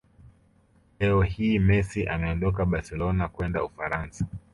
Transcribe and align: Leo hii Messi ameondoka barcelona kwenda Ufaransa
Leo 0.99 1.21
hii 1.21 1.59
Messi 1.59 2.07
ameondoka 2.07 2.65
barcelona 2.65 3.27
kwenda 3.27 3.63
Ufaransa 3.63 4.25